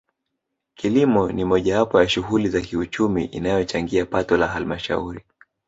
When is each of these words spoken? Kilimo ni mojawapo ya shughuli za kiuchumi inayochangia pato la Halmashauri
Kilimo 0.75 1.31
ni 1.31 1.45
mojawapo 1.45 1.99
ya 2.01 2.09
shughuli 2.09 2.49
za 2.49 2.61
kiuchumi 2.61 3.25
inayochangia 3.25 4.05
pato 4.05 4.37
la 4.37 4.47
Halmashauri 4.47 5.23